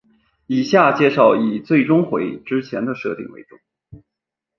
[0.47, 3.59] 以下介绍以最终回之前的设定为准。